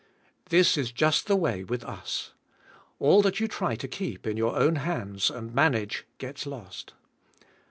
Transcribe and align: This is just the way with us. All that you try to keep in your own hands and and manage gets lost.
This 0.49 0.77
is 0.77 0.91
just 0.91 1.27
the 1.27 1.35
way 1.35 1.63
with 1.63 1.83
us. 1.83 2.33
All 2.97 3.21
that 3.21 3.39
you 3.39 3.47
try 3.47 3.75
to 3.75 3.87
keep 3.87 4.25
in 4.25 4.35
your 4.35 4.55
own 4.57 4.77
hands 4.77 5.29
and 5.29 5.49
and 5.49 5.53
manage 5.53 6.07
gets 6.17 6.47
lost. 6.47 6.93